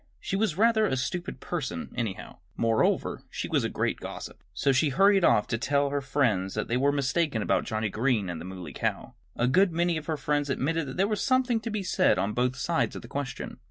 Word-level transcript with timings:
She 0.19 0.35
was 0.35 0.57
rather 0.57 0.87
a 0.87 0.97
stupid 0.97 1.39
person, 1.39 1.91
anyhow. 1.95 2.37
Moreover, 2.57 3.21
she 3.29 3.47
was 3.47 3.63
a 3.63 3.69
great 3.69 3.99
gossip. 3.99 4.41
So 4.51 4.71
she 4.71 4.89
hurried 4.89 5.23
off 5.23 5.45
to 5.49 5.59
tell 5.59 5.83
all 5.83 5.89
her 5.91 6.01
friends 6.01 6.55
that 6.55 6.67
they 6.67 6.75
were 6.75 6.91
mistaken 6.91 7.43
about 7.43 7.65
Johnnie 7.65 7.89
Green 7.91 8.27
and 8.27 8.41
the 8.41 8.45
Muley 8.45 8.73
Cow. 8.73 9.13
A 9.35 9.45
good 9.47 9.71
many 9.71 9.97
of 9.97 10.07
her 10.07 10.17
friends 10.17 10.49
admitted 10.49 10.87
that 10.87 10.97
there 10.97 11.07
was 11.07 11.21
something 11.21 11.59
to 11.59 11.69
be 11.69 11.83
said 11.83 12.17
on 12.17 12.33
both 12.33 12.55
sides 12.55 12.95
of 12.95 13.03
the 13.03 13.07
question. 13.07 13.59